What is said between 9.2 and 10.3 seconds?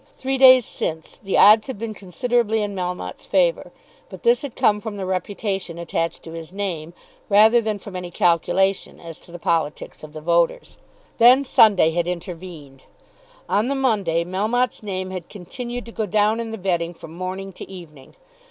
the politics of the